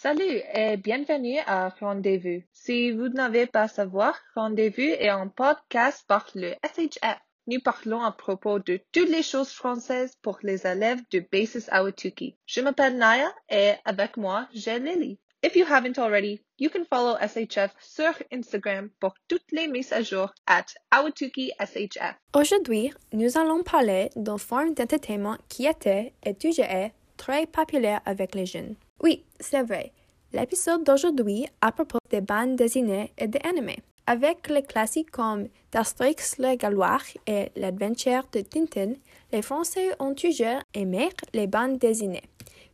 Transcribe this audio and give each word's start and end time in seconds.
Salut 0.00 0.42
et 0.54 0.76
bienvenue 0.76 1.40
à 1.44 1.70
Rendez-vous. 1.70 2.44
Si 2.52 2.92
vous 2.92 3.08
n'avez 3.08 3.46
pas 3.46 3.66
savoir, 3.66 4.16
Rendez-vous 4.36 4.80
est 4.80 5.08
un 5.08 5.26
podcast 5.26 6.04
par 6.06 6.24
le 6.36 6.52
SHF. 6.64 7.18
Nous 7.48 7.58
parlons 7.58 8.00
à 8.02 8.12
propos 8.12 8.60
de 8.60 8.78
toutes 8.92 9.08
les 9.08 9.24
choses 9.24 9.50
françaises 9.50 10.14
pour 10.22 10.38
les 10.44 10.64
élèves 10.68 11.00
de 11.10 11.26
Basis 11.32 11.68
Awatuki. 11.72 12.36
Je 12.46 12.60
m'appelle 12.60 12.96
Naya 12.96 13.28
et 13.50 13.72
avec 13.84 14.16
moi, 14.16 14.46
j'ai 14.54 14.78
Lily. 14.78 15.18
If 15.42 15.56
you 15.56 15.66
haven't 15.68 15.98
already, 15.98 16.44
you 16.60 16.70
can 16.70 16.84
follow 16.88 17.16
SHF 17.18 17.74
sur 17.80 18.12
Instagram 18.32 18.90
pour 19.00 19.14
toutes 19.26 19.50
les 19.50 19.66
mises 19.66 19.92
à 19.92 20.02
jour 20.02 20.32
at 20.46 20.66
Awatuki 20.92 21.50
SHF. 21.58 22.14
Aujourd'hui, 22.36 22.92
nous 23.12 23.36
allons 23.36 23.64
parler 23.64 24.10
d'une 24.14 24.38
forme 24.38 24.74
d'entertainment 24.74 25.38
qui 25.48 25.66
était 25.66 26.14
et 26.24 26.34
toujours 26.34 26.66
est 26.66 26.92
très 27.16 27.48
populaire 27.48 28.00
avec 28.04 28.36
les 28.36 28.46
jeunes. 28.46 28.76
Oui, 29.00 29.24
c'est 29.38 29.62
vrai. 29.62 29.92
L'épisode 30.32 30.84
d'aujourd'hui 30.84 31.46
à 31.60 31.72
propos 31.72 31.98
des 32.10 32.20
bandes 32.20 32.56
dessinées 32.56 33.12
et 33.16 33.28
des 33.28 33.40
animés. 33.44 33.78
Avec 34.06 34.48
les 34.48 34.62
classiques 34.62 35.10
comme 35.10 35.48
d'Asterix 35.70 36.38
le 36.38 36.56
Galois 36.56 36.98
et 37.26 37.50
l'Adventure 37.56 38.24
de 38.32 38.40
Tintin, 38.40 38.94
les 39.32 39.42
Français 39.42 39.90
ont 39.98 40.14
toujours 40.14 40.62
aimé 40.74 41.10
les 41.34 41.46
bandes 41.46 41.78
dessinées. 41.78 42.24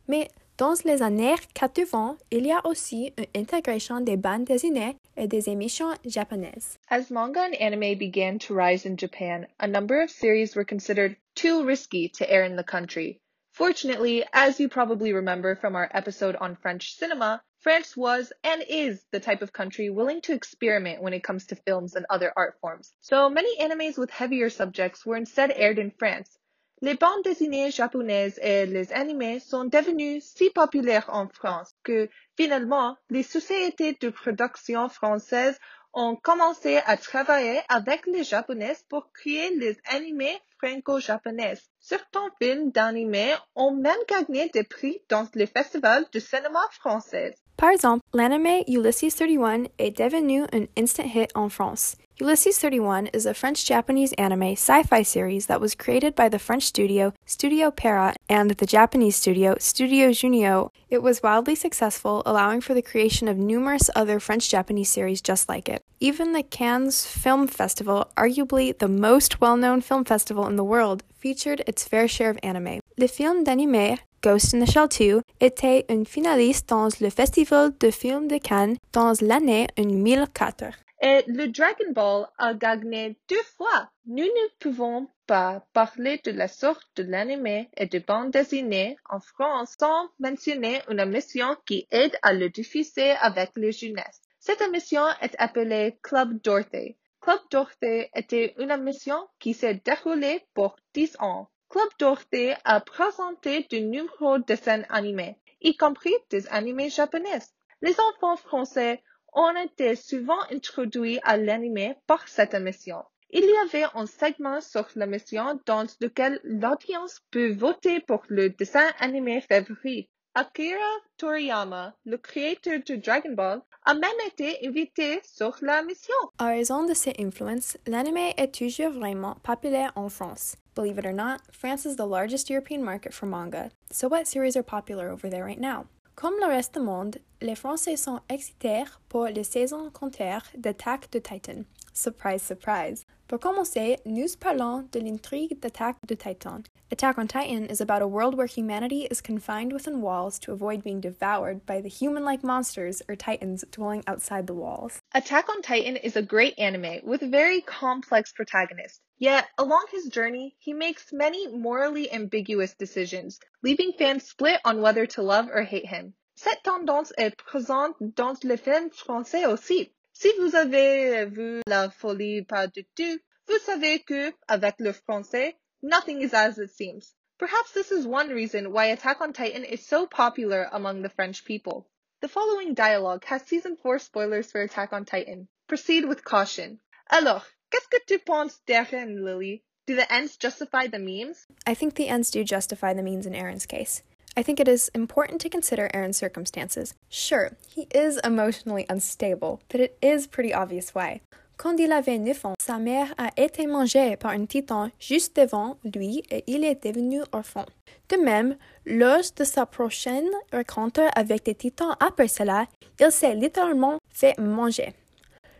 Mais 0.07 0.29
dans 0.57 0.73
les 0.85 1.03
années 1.03 1.35
80, 1.53 2.17
il 2.31 2.47
y 2.47 2.51
a 2.51 2.65
aussi 2.65 3.13
une 3.17 3.41
intégration 3.41 3.99
des 3.99 4.15
bandes 4.15 4.45
dessinées 4.45 4.95
et 5.17 5.27
des 5.27 5.49
émissions 5.49 5.91
japonaises. 6.05 6.77
As 6.89 7.11
manga 7.11 7.41
and 7.41 7.55
anime 7.59 7.97
began 7.97 8.39
to 8.39 8.55
rise 8.55 8.85
in 8.85 8.95
Japan, 8.97 9.45
a 9.59 9.67
number 9.67 10.01
of 10.01 10.09
series 10.09 10.55
were 10.55 10.65
considered 10.65 11.17
too 11.35 11.65
risky 11.65 12.09
to 12.09 12.29
air 12.31 12.45
in 12.45 12.55
the 12.55 12.63
country. 12.63 13.19
Fortunately, 13.55 14.25
as 14.33 14.59
you 14.59 14.67
probably 14.67 15.13
remember 15.13 15.55
from 15.55 15.77
our 15.77 15.89
episode 15.93 16.35
on 16.35 16.57
French 16.57 16.97
cinema, 16.97 17.41
France 17.61 17.95
was 17.95 18.33
and 18.43 18.61
is 18.67 19.01
the 19.13 19.21
type 19.21 19.41
of 19.41 19.53
country 19.53 19.89
willing 19.89 20.19
to 20.23 20.33
experiment 20.33 21.01
when 21.01 21.13
it 21.13 21.23
comes 21.23 21.45
to 21.45 21.55
films 21.55 21.95
and 21.95 22.05
other 22.09 22.33
art 22.35 22.57
forms. 22.59 22.91
So 22.99 23.29
many 23.29 23.57
animes 23.59 23.97
with 23.97 24.09
heavier 24.09 24.49
subjects 24.49 25.05
were 25.05 25.15
instead 25.15 25.53
aired 25.55 25.79
in 25.79 25.91
France. 25.91 26.37
Les 26.81 26.95
bandes 26.95 27.23
dessinées 27.23 27.71
japonaises 27.73 28.37
et 28.41 28.65
les 28.65 28.91
animés 28.91 29.39
sont 29.41 29.69
devenus 29.69 30.25
si 30.25 30.49
populaires 30.49 31.07
en 31.07 31.29
France 31.29 31.73
que 31.85 32.09
finalement, 32.35 32.97
les 33.09 33.23
sociétés 33.23 33.97
de 33.97 34.09
production 34.09 34.89
françaises 34.89 35.57
ont 35.93 36.17
commencé 36.17 36.81
à 36.85 36.97
travailler 36.97 37.61
avec 37.69 38.05
les 38.05 38.25
japonaises 38.25 38.83
pour 38.89 39.13
créer 39.13 39.55
les 39.55 39.77
animés 39.85 40.37
franco-japonais. 40.65 41.57
Certains 41.79 42.29
films 42.41 42.71
d'animés 42.71 43.35
ont 43.55 43.75
même 43.75 44.03
gagné 44.07 44.49
des 44.49 44.63
prix 44.63 44.99
dans 45.09 45.27
les 45.35 45.45
festivals 45.45 46.05
de 46.11 46.19
cinéma 46.19 46.61
français. 46.71 47.35
Par 47.57 47.69
exemple, 47.69 48.03
l'anime 48.13 48.63
Ulysses 48.67 49.15
31 49.15 49.65
est 49.77 49.97
devenu 49.97 50.43
un 50.51 50.65
instant 50.77 51.03
hit 51.03 51.29
en 51.35 51.49
France. 51.49 51.97
Ulysses 52.17 52.57
31 52.57 53.07
is 53.07 53.25
a 53.25 53.33
French-Japanese 53.33 54.13
anime 54.13 54.53
sci-fi 54.53 55.01
series 55.01 55.47
that 55.47 55.59
was 55.59 55.75
created 55.75 56.15
by 56.15 56.29
the 56.29 56.39
French 56.39 56.63
studio 56.63 57.11
Studio 57.25 57.71
Para 57.71 58.15
and 58.29 58.51
the 58.51 58.65
Japanese 58.65 59.17
studio 59.17 59.57
Studio 59.59 60.13
Junio. 60.13 60.71
It 60.89 61.03
was 61.03 61.21
wildly 61.21 61.55
successful, 61.55 62.23
allowing 62.25 62.61
for 62.61 62.73
the 62.73 62.81
creation 62.81 63.27
of 63.27 63.35
numerous 63.35 63.89
other 63.97 64.21
French-Japanese 64.21 64.89
series 64.89 65.21
just 65.21 65.49
like 65.49 65.67
it. 65.67 65.83
Even 65.99 66.31
the 66.31 66.43
Cannes 66.43 67.05
Film 67.05 67.47
Festival, 67.47 68.09
arguably 68.15 68.71
the 68.77 68.87
most 68.87 69.41
well-known 69.41 69.81
film 69.81 70.05
festival 70.05 70.47
in 70.47 70.55
the 70.55 70.63
world, 70.63 71.03
featured 71.19 71.63
its 71.67 71.85
fair 71.85 72.07
share 72.07 72.29
of 72.29 72.39
anime. 72.41 72.79
Le 72.97 73.09
film 73.09 73.43
d'anime 73.43 73.99
Ghost 74.21 74.53
in 74.53 74.61
the 74.61 74.71
Shell 74.71 74.87
2 74.87 75.21
était 75.41 75.83
une 75.89 76.05
finaliste 76.05 76.67
dans 76.67 77.01
le 77.01 77.09
Festival 77.09 77.73
de 77.77 77.91
films 77.91 78.29
de 78.29 78.39
Cannes 78.39 78.77
dans 78.93 79.21
l'année 79.21 79.67
2004. 79.75 80.84
Et 81.01 81.23
le 81.27 81.47
Dragon 81.47 81.91
Ball 81.91 82.27
a 82.37 82.53
gagné 82.53 83.17
deux 83.27 83.43
fois. 83.57 83.89
Nous 84.05 84.23
ne 84.23 84.57
pouvons 84.59 85.09
pas 85.27 85.65
parler 85.73 86.21
de 86.23 86.31
la 86.31 86.47
sorte 86.47 86.87
de 86.95 87.03
l'anime 87.03 87.67
et 87.75 87.85
de 87.85 87.99
bande 87.99 88.31
dessinée 88.31 88.97
en 89.09 89.19
France 89.19 89.75
sans 89.79 90.09
mentionner 90.19 90.81
une 90.89 90.99
émission 90.99 91.57
qui 91.65 91.87
aide 91.91 92.17
à 92.21 92.33
le 92.33 92.49
diffuser 92.49 93.11
avec 93.11 93.51
les 93.55 93.71
jeunesses. 93.71 94.21
Cette 94.39 94.61
émission 94.61 95.03
est 95.21 95.35
appelée 95.37 95.97
Club 96.01 96.41
Dorothy. 96.41 96.95
Club 97.19 97.39
Dorothy 97.49 98.07
était 98.15 98.53
une 98.59 98.71
émission 98.71 99.27
qui 99.39 99.53
s'est 99.53 99.81
déroulée 99.83 100.45
pour 100.53 100.75
10 100.93 101.17
ans. 101.19 101.49
Club 101.67 101.89
Dorothy 101.97 102.51
a 102.63 102.79
présenté 102.79 103.65
de 103.71 103.79
nombreux 103.79 104.39
dessins 104.41 104.83
animés, 104.89 105.35
y 105.61 105.75
compris 105.75 106.13
des 106.29 106.47
animés 106.49 106.89
japonais. 106.89 107.39
Les 107.81 107.99
enfants 107.99 108.37
français 108.37 109.01
ont 109.35 109.55
été 109.55 109.95
souvent 109.95 110.41
introduits 110.51 111.19
à 111.23 111.37
l'anime 111.37 111.93
par 112.07 112.27
cette 112.27 112.53
émission. 112.53 113.03
Il 113.29 113.43
y 113.43 113.57
avait 113.67 113.85
un 113.93 114.05
segment 114.05 114.61
sur 114.61 114.87
l'émission 114.95 115.59
dans 115.65 115.85
lequel 115.99 116.39
l'audience 116.43 117.21
peut 117.31 117.53
voter 117.53 117.99
pour 117.99 118.23
le 118.29 118.49
dessin 118.49 118.89
animé 118.99 119.41
favori. 119.41 120.09
Akira 120.35 120.75
Toriyama, 121.17 121.95
le 122.05 122.17
créateur 122.17 122.79
de 122.85 122.95
Dragon 122.95 123.33
Ball, 123.33 123.61
a 123.85 123.93
même 123.93 124.21
été 124.27 124.67
invité 124.67 125.21
sur 125.23 125.57
la 125.61 125.81
mission. 125.83 126.13
À 126.39 126.47
raison 126.47 126.85
de 126.85 126.93
ses 126.93 127.13
influences, 127.19 127.77
l'anime 127.87 128.33
est 128.37 128.53
toujours 128.53 128.91
vraiment 128.91 129.35
populaire 129.43 129.93
en 129.95 130.09
France. 130.09 130.57
Believe 130.75 130.99
it 130.99 131.05
or 131.05 131.13
not, 131.13 131.37
France 131.51 131.85
is 131.85 131.95
the 131.95 132.05
largest 132.05 132.49
European 132.49 132.83
market 132.83 133.13
for 133.13 133.27
manga. 133.27 133.69
So 133.91 134.09
what 134.09 134.25
series 134.27 134.57
are 134.57 134.63
popular 134.63 135.09
over 135.09 135.29
there 135.29 135.45
right 135.45 135.59
now? 135.59 135.85
Comme 136.15 136.35
le 136.39 136.47
reste 136.47 136.75
du 136.75 136.79
monde, 136.79 137.17
les 137.41 137.55
Français 137.55 137.97
sont 137.97 138.21
excités 138.29 138.85
pour 139.09 139.25
les 139.25 139.43
saisons 139.43 139.91
comptées 139.91 140.37
d'Attack 140.57 141.11
de 141.11 141.19
Titan. 141.19 141.63
Surprise, 141.93 142.41
surprise. 142.41 143.04
Pour 143.27 143.39
commencer, 143.39 143.97
nous 144.05 144.35
parlons 144.39 144.87
de 144.91 144.99
l'intrigue 144.99 145.59
d'Attack 145.59 145.97
de 146.05 146.13
Titan. 146.13 146.61
Attack 146.91 147.17
on 147.17 147.27
Titan 147.27 147.65
is 147.65 147.81
about 147.81 148.03
a 148.03 148.07
world 148.07 148.35
where 148.35 148.45
humanity 148.45 149.07
is 149.09 149.19
confined 149.19 149.73
within 149.73 149.99
walls 149.99 150.37
to 150.37 150.51
avoid 150.51 150.83
being 150.83 151.01
devoured 151.01 151.65
by 151.65 151.81
the 151.81 151.89
human 151.89 152.23
like 152.23 152.43
monsters 152.43 153.01
or 153.09 153.15
titans 153.15 153.65
dwelling 153.71 154.03
outside 154.05 154.45
the 154.45 154.53
walls. 154.53 154.99
Attack 155.15 155.49
on 155.49 155.63
Titan 155.63 155.95
is 155.95 156.15
a 156.15 156.21
great 156.21 156.53
anime 156.59 157.01
with 157.03 157.23
a 157.23 157.27
very 157.27 157.61
complex 157.61 158.31
protagonist. 158.31 159.01
Yet, 159.17 159.47
along 159.57 159.87
his 159.91 160.05
journey, 160.09 160.55
he 160.59 160.73
makes 160.73 161.11
many 161.11 161.47
morally 161.47 162.13
ambiguous 162.13 162.75
decisions, 162.75 163.39
leaving 163.63 163.93
fans 163.97 164.29
split 164.29 164.61
on 164.63 164.81
whether 164.83 165.07
to 165.07 165.23
love 165.23 165.47
or 165.51 165.63
hate 165.63 165.87
him. 165.87 166.13
Cette 166.37 166.63
tendance 166.63 167.11
est 167.17 167.35
présente 167.37 167.95
dans 168.13 168.43
les 168.43 168.57
films 168.57 168.91
français 168.91 169.47
aussi. 169.47 169.94
Si 170.17 170.31
vous 170.39 170.55
avez 170.55 171.25
vu 171.25 171.61
La 171.67 171.89
folie 171.89 172.41
pas 172.41 172.67
du 172.67 172.85
tout, 172.95 173.19
vous 173.47 173.59
savez 173.59 173.99
que, 173.99 174.31
avec 174.47 174.75
le 174.79 174.93
français, 174.93 175.55
nothing 175.81 176.21
is 176.21 176.33
as 176.33 176.57
it 176.57 176.71
seems. 176.71 177.13
Perhaps 177.37 177.73
this 177.73 177.91
is 177.91 178.07
one 178.07 178.29
reason 178.29 178.71
why 178.71 178.85
Attack 178.85 179.19
on 179.19 179.33
Titan 179.33 179.65
is 179.65 179.85
so 179.85 180.07
popular 180.07 180.69
among 180.71 181.01
the 181.01 181.09
French 181.09 181.43
people. 181.43 181.85
The 182.21 182.29
following 182.29 182.73
dialogue 182.73 183.25
has 183.25 183.41
season 183.45 183.75
4 183.83 183.99
spoilers 183.99 184.49
for 184.49 184.61
Attack 184.61 184.93
on 184.93 185.03
Titan. 185.03 185.49
Proceed 185.67 186.05
with 186.05 186.23
caution. 186.23 186.79
Alors, 187.09 187.45
qu'est-ce 187.69 187.89
que 187.89 187.99
tu 188.07 188.17
penses 188.17 188.61
d'Eren, 188.65 189.25
Lily? 189.25 189.63
Do 189.85 189.97
the 189.97 190.09
ends 190.11 190.37
justify 190.37 190.87
the 190.87 190.97
memes? 190.97 191.45
I 191.67 191.75
think 191.75 191.95
the 191.95 192.07
ends 192.07 192.31
do 192.31 192.45
justify 192.45 192.93
the 192.93 193.03
means 193.03 193.25
in 193.25 193.33
Eren's 193.33 193.65
case. 193.65 194.01
I 194.37 194.43
think 194.43 194.59
it 194.59 194.67
is 194.67 194.91
important 194.93 195.39
to 195.41 195.49
consider 195.49 195.89
Aaron's 195.93 196.17
circumstances. 196.17 196.93
Sure, 197.09 197.51
he 197.73 197.87
is 197.95 198.19
emotionally 198.21 198.85
unstable, 198.89 199.61
but 199.69 199.79
it 199.79 199.97
is 200.01 200.27
pretty 200.27 200.53
obvious 200.53 200.93
why. 200.93 201.21
Quand 201.57 201.79
il 201.79 201.93
avait 201.93 202.19
9 202.19 202.45
ans, 202.45 202.55
sa 202.59 202.77
mère 202.77 203.13
a 203.17 203.29
été 203.37 203.65
mangée 203.65 204.17
par 204.17 204.31
un 204.31 204.45
titan 204.45 204.91
juste 204.99 205.37
devant 205.37 205.77
lui 205.85 206.21
et 206.29 206.43
il 206.47 206.65
est 206.65 206.83
devenu 206.83 207.21
orphan. 207.31 207.65
De 208.09 208.17
même, 208.17 208.57
lors 208.85 209.23
de 209.37 209.45
sa 209.45 209.65
prochaine 209.65 210.29
rencontre 210.51 211.09
avec 211.15 211.45
des 211.45 211.55
titans 211.55 211.95
après 212.01 212.27
cela, 212.27 212.65
il 212.99 213.11
s'est 213.11 213.35
littéralement 213.35 213.99
fait 214.09 214.37
manger. 214.37 214.93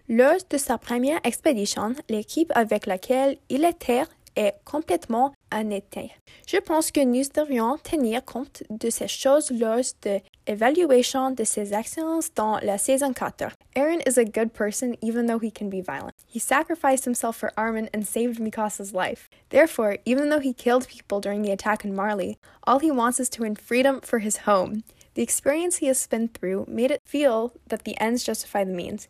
Lors 0.09 0.43
de 0.49 0.57
sa 0.57 0.77
première 0.77 1.21
expédition, 1.23 1.95
l'équipe 2.09 2.51
avec 2.55 2.87
laquelle 2.87 3.37
il 3.49 3.63
était 3.63 4.03
est 4.35 4.55
complètement 4.65 5.33
anéantie. 5.51 6.11
Je 6.47 6.57
pense 6.57 6.91
que 6.91 7.01
nous 7.01 7.23
devrions 7.33 7.77
tenir 7.77 8.23
compte 8.23 8.63
de 8.69 8.89
ces 8.89 9.07
choses 9.07 9.51
lors 9.51 9.93
de 10.01 10.19
l'évaluation 10.47 11.31
de 11.31 11.43
ses 11.43 11.73
actions 11.73 12.19
dans 12.35 12.59
la 12.61 12.77
saison 12.77 13.13
4. 13.13 13.55
Eren 13.75 14.01
is 14.05 14.17
a 14.17 14.25
good 14.25 14.53
person 14.53 14.95
even 15.01 15.27
though 15.27 15.39
he 15.39 15.51
can 15.51 15.69
be 15.69 15.81
violent. 15.81 16.13
He 16.27 16.39
sacrificed 16.39 17.05
himself 17.05 17.35
for 17.35 17.51
Armin 17.57 17.89
and 17.93 18.03
saved 18.03 18.39
Mikasa's 18.39 18.93
life. 18.93 19.29
Therefore, 19.49 19.97
even 20.05 20.29
though 20.29 20.41
he 20.41 20.53
killed 20.53 20.87
people 20.87 21.19
during 21.19 21.41
the 21.41 21.51
attack 21.51 21.85
on 21.85 21.95
Marley, 21.95 22.37
all 22.65 22.79
he 22.79 22.91
wants 22.91 23.19
is 23.19 23.29
to 23.29 23.41
win 23.41 23.55
freedom 23.55 24.01
for 24.01 24.19
his 24.19 24.45
home. 24.45 24.83
The 25.15 25.23
experience 25.23 25.77
he 25.77 25.87
has 25.87 26.07
been 26.07 26.27
through 26.27 26.65
made 26.67 26.91
it 26.91 27.01
feel 27.05 27.53
that 27.67 27.85
the 27.85 27.99
ends 28.01 28.23
justify 28.23 28.65
the 28.65 28.73
means. 28.73 29.07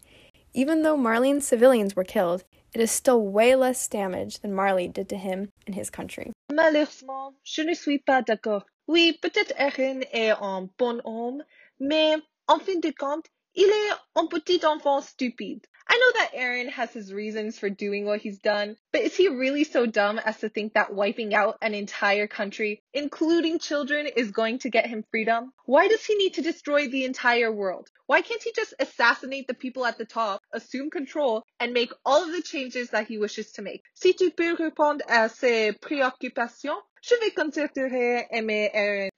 Even 0.53 0.83
though 0.83 0.95
Marlene's 0.95 1.47
civilians 1.47 1.95
were 1.95 2.03
killed, 2.03 2.43
it 2.75 2.81
is 2.81 2.91
still 2.91 3.21
way 3.21 3.55
less 3.55 3.87
damage 3.87 4.39
than 4.39 4.53
Marley 4.53 4.89
did 4.89 5.07
to 5.07 5.15
him 5.15 5.49
and 5.65 5.73
his 5.73 5.89
country. 5.89 6.33
Malheureusement, 6.51 7.33
je 7.43 7.63
ne 7.63 7.73
suis 7.73 7.99
pas 7.99 8.21
d'accord. 8.21 8.65
Oui, 8.87 9.17
peut-être 9.21 9.53
Eren 9.57 10.03
est 10.11 10.31
un 10.31 10.69
bon 10.77 11.01
homme, 11.05 11.41
mais 11.79 12.17
en 12.47 12.59
fin 12.59 12.79
de 12.79 12.91
compte, 12.91 13.25
il 13.55 13.63
est 13.63 13.93
un 14.15 14.27
petit 14.27 14.63
enfant 14.65 14.99
stupide. 15.01 15.65
I 15.87 15.97
know 15.97 16.19
that 16.19 16.33
Eren 16.33 16.69
has 16.71 16.91
his 16.91 17.13
reasons 17.13 17.59
for 17.59 17.69
doing 17.69 18.05
what 18.05 18.19
he's 18.19 18.39
done, 18.39 18.75
but 18.91 19.01
is 19.01 19.15
he 19.15 19.27
really 19.27 19.63
so 19.63 19.85
dumb 19.85 20.19
as 20.19 20.39
to 20.39 20.49
think 20.49 20.73
that 20.73 20.93
wiping 20.93 21.35
out 21.35 21.57
an 21.61 21.73
entire 21.73 22.27
country, 22.27 22.81
including 22.93 23.59
children, 23.59 24.07
is 24.07 24.31
going 24.31 24.59
to 24.59 24.69
get 24.69 24.87
him 24.87 25.03
freedom? 25.11 25.53
Why 25.65 25.87
does 25.87 26.03
he 26.03 26.15
need 26.15 26.33
to 26.35 26.41
destroy 26.41 26.87
the 26.87 27.05
entire 27.05 27.51
world? 27.51 27.89
Why 28.07 28.21
can't 28.21 28.41
he 28.41 28.51
just 28.55 28.73
assassinate 28.79 29.47
the 29.47 29.53
people 29.53 29.85
at 29.85 29.97
the 29.97 30.05
top, 30.05 30.41
assume 30.51 30.89
control, 30.89 31.43
and 31.59 31.71
make 31.71 31.91
all 32.03 32.23
of 32.23 32.31
the 32.31 32.41
changes 32.41 32.89
that 32.89 33.07
he 33.07 33.17
wishes 33.17 33.51
to 33.53 33.61
make? 33.61 33.83
Si 33.93 34.13
tu 34.13 34.31
peux 34.31 34.55
répondre 34.57 35.01
à 35.07 35.29
ces 35.29 35.73
préoccupations, 35.73 36.81
je 37.01 37.15
vais 37.19 37.31
considérer 37.31 38.27
aimer 38.31 38.71
Eren. 38.73 39.09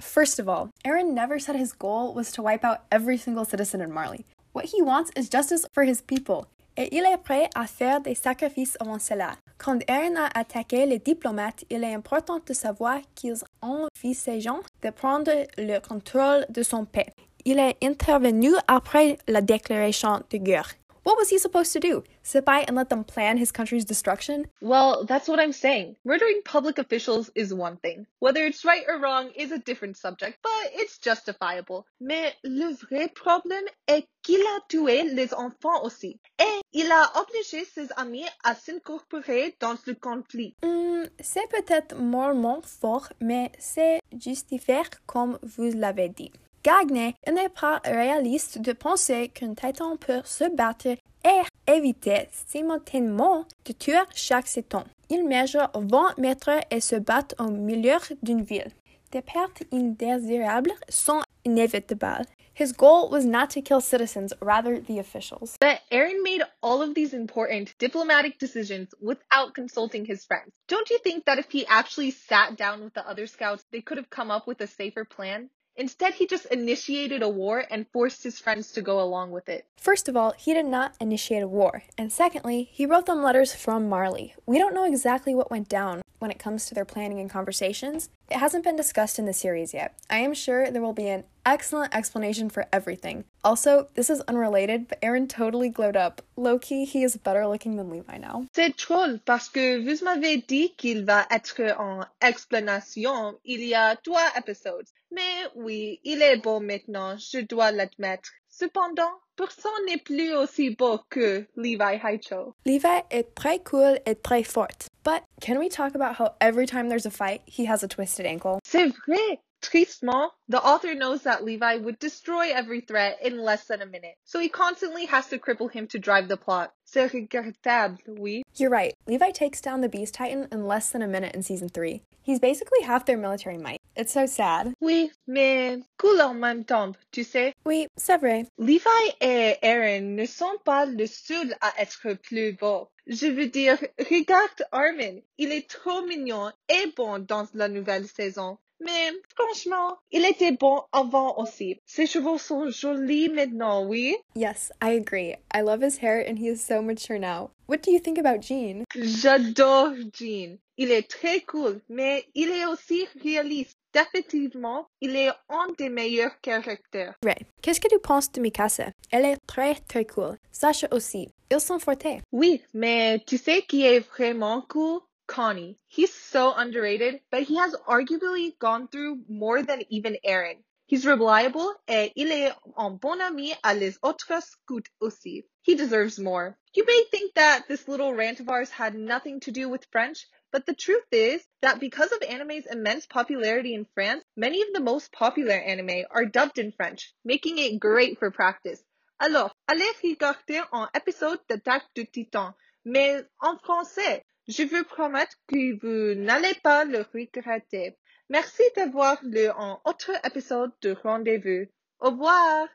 First 0.00 0.38
of 0.38 0.48
all, 0.48 0.70
Eren 0.82 1.12
never 1.12 1.38
said 1.38 1.56
his 1.56 1.72
goal 1.74 2.14
was 2.14 2.32
to 2.32 2.42
wipe 2.42 2.64
out 2.64 2.84
every 2.90 3.18
single 3.18 3.44
citizen 3.44 3.82
in 3.82 3.92
Marley. 3.92 4.24
What 4.54 4.64
he 4.66 4.82
wants 4.82 5.10
is 5.16 5.30
justice 5.30 5.66
for 5.72 5.82
his 5.82 6.02
people. 6.02 6.44
Et 6.76 6.94
il 6.94 7.04
est 7.04 7.22
prêt 7.22 7.48
à 7.54 7.66
faire 7.66 8.00
des 8.00 8.14
sacrifices 8.14 8.76
avant 8.80 8.98
cela. 8.98 9.32
Quand 9.56 9.78
Aaron 9.88 10.16
a 10.16 10.38
attaqué 10.38 10.84
les 10.84 10.98
diplomates, 10.98 11.64
il 11.70 11.84
est 11.84 11.94
important 11.94 12.38
de 12.46 12.52
savoir 12.52 13.00
qu'ils 13.14 13.42
ont 13.62 13.88
envisageant 13.96 14.60
de 14.82 14.90
prendre 14.90 15.32
le 15.56 15.78
contrôle 15.78 16.44
de 16.50 16.62
son 16.62 16.84
pays. 16.84 17.04
Il 17.44 17.58
est 17.58 17.76
intervenu 17.82 18.50
après 18.68 19.18
la 19.26 19.40
déclaration 19.40 20.22
de 20.30 20.38
guerre. 20.38 20.74
What 21.04 21.16
was 21.16 21.30
he 21.30 21.38
supposed 21.38 21.72
to 21.72 21.80
do? 21.80 22.04
Sit 22.22 22.44
by 22.44 22.64
and 22.66 22.76
let 22.76 22.88
them 22.88 23.02
plan 23.02 23.36
his 23.36 23.50
country's 23.50 23.84
destruction? 23.84 24.46
Well, 24.60 25.04
that's 25.04 25.28
what 25.28 25.40
I'm 25.40 25.52
saying. 25.52 25.96
Murdering 26.04 26.42
public 26.44 26.78
officials 26.78 27.28
is 27.34 27.52
one 27.52 27.76
thing. 27.78 28.06
Whether 28.20 28.44
it's 28.44 28.64
right 28.64 28.84
or 28.86 29.00
wrong 29.00 29.30
is 29.34 29.50
a 29.50 29.58
different 29.58 29.96
subject, 29.96 30.38
but 30.42 30.70
it's 30.74 30.98
justifiable. 30.98 31.86
Mais 32.00 32.34
le 32.44 32.72
vrai 32.74 33.08
problème 33.08 33.64
est 33.88 34.06
qu'il 34.22 34.40
a 34.40 34.60
tué 34.68 35.02
les 35.12 35.34
enfants 35.34 35.82
aussi. 35.82 36.20
Et 36.38 36.60
il 36.72 36.90
a 36.92 37.10
obligé 37.20 37.64
ses 37.64 37.88
amis 37.96 38.26
à 38.44 38.54
s'incorporer 38.54 39.56
dans 39.58 39.76
le 39.86 39.94
conflit. 39.94 40.54
Hmm, 40.62 41.04
c'est 41.20 41.48
peut-être 41.48 41.96
moralement 41.96 42.62
fort, 42.62 43.08
mais 43.20 43.50
c'est 43.58 44.00
justifié 44.16 44.82
comme 45.06 45.38
vous 45.42 45.72
l'avez 45.74 46.08
dit. 46.08 46.30
Gagné, 46.64 47.16
il 47.26 47.34
n'est 47.34 47.48
pas 47.48 47.80
réaliste 47.84 48.60
de 48.60 48.72
penser 48.72 49.30
qu'un 49.30 49.54
titan 49.54 49.96
peut 49.96 50.22
se 50.24 50.44
battre 50.44 50.86
et 50.86 51.42
éviter 51.66 52.28
simultanément 52.30 53.46
de 53.64 53.72
tuer 53.72 54.04
chaque 54.14 54.44
titan. 54.44 54.84
Il 55.10 55.24
mesure 55.24 55.68
20 55.74 56.18
mètres 56.18 56.60
et 56.70 56.80
se 56.80 56.94
bat 56.94 57.26
au 57.40 57.50
milieu 57.50 57.98
d'une 58.22 58.44
ville. 58.44 58.70
Des 59.10 59.22
pertes 59.22 59.64
indésirables 59.72 60.72
sont 60.88 61.22
inévitables. 61.44 62.26
His 62.54 62.72
goal 62.72 63.10
was 63.10 63.24
not 63.24 63.50
to 63.50 63.60
kill 63.60 63.80
citizens, 63.80 64.32
rather 64.40 64.78
the 64.78 65.00
officials. 65.00 65.56
But 65.58 65.80
Eren 65.90 66.22
made 66.22 66.44
all 66.62 66.80
of 66.80 66.94
these 66.94 67.12
important 67.12 67.74
diplomatic 67.80 68.38
decisions 68.38 68.94
without 69.00 69.54
consulting 69.54 70.04
his 70.04 70.24
friends. 70.24 70.52
Don't 70.68 70.88
you 70.90 70.98
think 71.02 71.24
that 71.24 71.38
if 71.38 71.50
he 71.50 71.66
actually 71.66 72.12
sat 72.12 72.56
down 72.56 72.84
with 72.84 72.94
the 72.94 73.08
other 73.08 73.26
scouts, 73.26 73.64
they 73.72 73.80
could 73.80 73.98
have 73.98 74.10
come 74.10 74.30
up 74.30 74.46
with 74.46 74.60
a 74.60 74.68
safer 74.68 75.04
plan? 75.04 75.50
Instead, 75.76 76.14
he 76.14 76.26
just 76.26 76.46
initiated 76.46 77.22
a 77.22 77.28
war 77.28 77.64
and 77.70 77.86
forced 77.88 78.22
his 78.22 78.38
friends 78.38 78.72
to 78.72 78.82
go 78.82 79.00
along 79.00 79.30
with 79.30 79.48
it. 79.48 79.64
First 79.76 80.08
of 80.08 80.16
all, 80.16 80.32
he 80.32 80.52
did 80.52 80.66
not 80.66 80.94
initiate 81.00 81.42
a 81.42 81.48
war. 81.48 81.82
And 81.96 82.12
secondly, 82.12 82.68
he 82.70 82.86
wrote 82.86 83.06
them 83.06 83.22
letters 83.22 83.54
from 83.54 83.88
Marley. 83.88 84.34
We 84.44 84.58
don't 84.58 84.74
know 84.74 84.84
exactly 84.84 85.34
what 85.34 85.50
went 85.50 85.68
down 85.68 86.02
when 86.18 86.30
it 86.30 86.38
comes 86.38 86.66
to 86.66 86.74
their 86.74 86.84
planning 86.84 87.18
and 87.18 87.28
conversations. 87.28 88.08
It 88.30 88.36
hasn't 88.36 88.64
been 88.64 88.76
discussed 88.76 89.18
in 89.18 89.24
the 89.24 89.32
series 89.32 89.74
yet. 89.74 89.98
I 90.08 90.18
am 90.18 90.34
sure 90.34 90.70
there 90.70 90.82
will 90.82 90.92
be 90.92 91.08
an 91.08 91.24
excellent 91.44 91.94
explanation 91.94 92.48
for 92.48 92.66
everything. 92.72 93.24
Also, 93.44 93.88
this 93.94 94.10
is 94.10 94.20
unrelated, 94.28 94.88
but 94.88 95.00
Eren 95.02 95.28
totally 95.28 95.68
glowed 95.68 95.96
up. 95.96 96.22
Low 96.36 96.58
key, 96.58 96.84
he 96.84 97.02
is 97.02 97.16
better 97.16 97.46
looking 97.46 97.76
than 97.76 97.90
Levi 97.90 98.18
now. 98.18 98.46
C'est 98.54 98.76
drôle 98.76 99.20
parce 99.24 99.48
que 99.48 99.78
vous 99.78 100.04
m'avez 100.04 100.38
dit 100.46 100.74
qu'il 100.76 101.04
va 101.04 101.26
être 101.30 101.60
en 101.78 102.04
explanation 102.20 103.38
il 103.44 103.64
y 103.64 103.74
a 103.74 103.96
trois 103.96 104.30
épisodes. 104.36 104.86
Mais 105.10 105.46
oui, 105.54 106.00
il 106.04 106.22
est 106.22 106.38
beau 106.38 106.60
maintenant, 106.60 107.16
je 107.18 107.40
dois 107.40 107.70
l'admettre. 107.70 108.30
Cependant, 108.48 109.10
personne 109.36 109.86
n'est 109.86 110.02
plus 110.02 110.34
aussi 110.34 110.70
beau 110.70 111.00
que 111.10 111.46
Levi 111.56 112.00
Haicho. 112.02 112.54
Levi 112.64 113.02
est 113.10 113.34
très 113.34 113.58
cool 113.58 113.98
et 114.06 114.14
très 114.14 114.42
fort. 114.42 114.88
But 115.04 115.22
can 115.40 115.58
we 115.58 115.68
talk 115.68 115.94
about 115.94 116.16
how 116.16 116.34
every 116.40 116.66
time 116.66 116.88
there's 116.88 117.06
a 117.06 117.10
fight, 117.10 117.42
he 117.46 117.66
has 117.66 117.82
a 117.82 117.88
twisted 117.88 118.24
ankle? 118.26 118.58
C'est 118.64 118.86
vrai. 119.06 119.40
Tristement, 119.62 120.30
the 120.48 120.62
author 120.62 120.94
knows 120.94 121.22
that 121.22 121.44
Levi 121.44 121.76
would 121.76 121.98
destroy 121.98 122.50
every 122.52 122.80
threat 122.80 123.18
in 123.22 123.38
less 123.38 123.64
than 123.66 123.80
a 123.80 123.86
minute, 123.86 124.16
so 124.24 124.40
he 124.40 124.48
constantly 124.48 125.06
has 125.06 125.28
to 125.28 125.38
cripple 125.38 125.70
him 125.70 125.86
to 125.86 125.98
drive 125.98 126.28
the 126.28 126.36
plot. 126.36 126.72
C'est 126.84 127.12
regrettable, 127.12 127.98
oui. 128.08 128.42
You're 128.56 128.70
right. 128.70 128.94
Levi 129.06 129.30
takes 129.30 129.60
down 129.60 129.80
the 129.80 129.88
Beast 129.88 130.14
Titan 130.14 130.48
in 130.50 130.66
less 130.66 130.90
than 130.90 131.00
a 131.00 131.06
minute 131.06 131.34
in 131.34 131.42
season 131.42 131.68
3. 131.68 132.02
He's 132.22 132.38
basically 132.38 132.82
half 132.82 133.04
their 133.04 133.18
military 133.18 133.58
might. 133.58 133.80
It's 133.96 134.12
so 134.12 134.26
sad. 134.26 134.74
Oui, 134.80 135.10
mais 135.26 135.82
cool 135.98 136.20
en 136.20 136.34
même 136.34 136.64
temps, 136.64 136.94
tu 137.10 137.24
sais. 137.24 137.52
Oui, 137.64 137.86
c'est 137.96 138.18
vrai. 138.18 138.46
Levi 138.58 139.12
et 139.20 139.58
Eren 139.62 140.16
ne 140.16 140.26
sont 140.26 140.58
pas 140.64 140.86
les 140.86 141.08
seuls 141.08 141.54
à 141.60 141.72
être 141.78 142.14
plus 142.14 142.52
beaux. 142.52 142.88
Je 143.06 143.26
veux 143.26 143.48
dire, 143.48 143.78
regarde 143.98 144.64
Armin, 144.70 145.20
il 145.36 145.50
est 145.50 145.68
trop 145.68 146.02
mignon 146.06 146.52
et 146.68 146.92
bon 146.96 147.18
dans 147.18 147.46
la 147.54 147.68
nouvelle 147.68 148.06
saison. 148.06 148.58
Mais 148.84 149.12
franchement, 149.36 149.98
il 150.10 150.24
était 150.24 150.52
bon 150.52 150.82
avant 150.92 151.38
aussi. 151.38 151.78
Ses 151.86 152.06
cheveux 152.06 152.38
sont 152.38 152.70
jolis 152.70 153.28
maintenant, 153.28 153.86
oui? 153.86 154.16
Yes, 154.34 154.72
I 154.82 154.96
agree. 154.96 155.36
I 155.54 155.62
love 155.62 155.82
his 155.82 155.98
hair 155.98 156.24
and 156.28 156.36
he 156.38 156.48
is 156.48 156.56
so 156.56 156.82
mature 156.82 157.18
now. 157.18 157.50
What 157.68 157.82
do 157.82 157.92
you 157.92 158.00
think 158.00 158.18
about 158.18 158.42
Jean? 158.42 158.84
J'adore 158.94 159.94
Jean. 160.12 160.58
Il 160.76 160.90
est 160.90 161.08
très 161.08 161.40
cool, 161.42 161.80
mais 161.88 162.24
il 162.34 162.48
est 162.50 162.66
aussi 162.66 163.06
réaliste. 163.22 163.76
Définitivement, 163.92 164.86
il 165.02 165.14
est 165.16 165.28
un 165.50 165.66
des 165.76 165.90
meilleurs 165.90 166.40
caractères. 166.40 167.14
Right. 167.22 167.46
Qu'est-ce 167.60 167.78
que 167.78 167.88
tu 167.88 167.98
penses 167.98 168.32
de 168.32 168.40
Mikasa? 168.40 168.86
Elle 169.10 169.26
est 169.26 169.36
très 169.46 169.74
très 169.86 170.06
cool. 170.06 170.38
Sasha 170.50 170.88
aussi. 170.92 171.28
Ils 171.50 171.60
sont 171.60 171.78
fortés. 171.78 172.22
Oui, 172.32 172.62
mais 172.72 173.20
tu 173.26 173.36
sais 173.36 173.60
qui 173.60 173.84
est 173.84 174.00
vraiment 174.00 174.62
cool? 174.62 175.00
Connie. 175.32 175.78
He's 175.88 176.12
so 176.12 176.52
underrated, 176.52 177.22
but 177.30 177.44
he 177.44 177.56
has 177.56 177.74
arguably 177.88 178.58
gone 178.58 178.88
through 178.88 179.24
more 179.30 179.62
than 179.62 179.82
even 179.88 180.18
Eren. 180.22 180.62
He's 180.84 181.06
reliable 181.06 181.74
et 181.88 182.12
il 182.14 182.30
est 182.30 182.54
un 182.76 182.98
bon 182.98 183.18
ami 183.18 183.54
à 183.64 183.74
les 183.74 183.96
autres 184.02 184.44
scouts 184.44 184.90
aussi. 185.00 185.46
He 185.62 185.74
deserves 185.74 186.18
more. 186.18 186.58
You 186.74 186.84
may 186.84 187.04
think 187.10 187.32
that 187.32 187.66
this 187.66 187.88
little 187.88 188.12
rant 188.12 188.40
of 188.40 188.50
ours 188.50 188.68
had 188.68 188.94
nothing 188.94 189.40
to 189.40 189.50
do 189.50 189.70
with 189.70 189.86
French, 189.90 190.26
but 190.50 190.66
the 190.66 190.74
truth 190.74 191.06
is 191.10 191.42
that 191.62 191.80
because 191.80 192.12
of 192.12 192.22
anime's 192.22 192.66
immense 192.66 193.06
popularity 193.06 193.72
in 193.72 193.86
France, 193.94 194.22
many 194.36 194.60
of 194.60 194.74
the 194.74 194.80
most 194.80 195.12
popular 195.12 195.54
anime 195.54 196.04
are 196.10 196.26
dubbed 196.26 196.58
in 196.58 196.72
French, 196.72 197.14
making 197.24 197.56
it 197.56 197.80
great 197.80 198.18
for 198.18 198.30
practice. 198.30 198.84
Alors, 199.18 199.56
allez 199.66 199.94
regarder 200.02 200.60
un 200.74 200.90
épisode 200.94 201.38
d'Attaque 201.48 201.88
de 201.94 202.04
Titan, 202.04 202.52
mais 202.84 203.24
en 203.40 203.56
français. 203.56 204.24
Je 204.48 204.64
vous 204.64 204.84
promets 204.84 205.26
que 205.46 205.78
vous 205.80 206.20
n'allez 206.20 206.54
pas 206.62 206.84
le 206.84 207.04
regretter. 207.14 207.96
Merci 208.28 208.62
d'avoir 208.76 209.18
lu 209.22 209.46
un 209.46 209.78
autre 209.84 210.10
épisode 210.24 210.72
de 210.82 210.96
Rendez-vous. 211.02 211.70
Au 212.00 212.10
revoir! 212.10 212.68